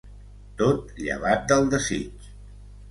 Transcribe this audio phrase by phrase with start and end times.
[0.61, 2.29] Tot, llevat del desig.